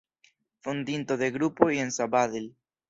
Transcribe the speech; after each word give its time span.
Fondinto 0.65 1.19
de 1.21 1.31
grupoj 1.37 1.71
en 1.87 1.95
Sabadell. 2.01 2.55